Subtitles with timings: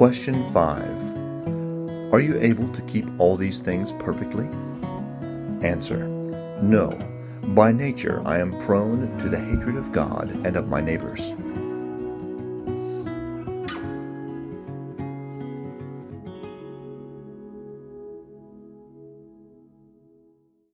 [0.00, 2.14] Question 5.
[2.14, 4.48] Are you able to keep all these things perfectly?
[5.60, 6.08] Answer.
[6.62, 6.98] No.
[7.48, 11.34] By nature I am prone to the hatred of God and of my neighbors.